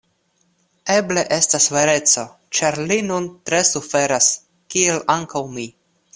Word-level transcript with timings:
Eble 0.93 1.23
estas 1.35 1.67
vereco, 1.75 2.23
ĉar 2.61 2.79
li 2.93 2.99
nun 3.11 3.29
tre 3.51 3.61
suferas, 3.75 4.31
kiel 4.77 5.01
ankaŭ 5.19 5.45
mi. 5.55 5.71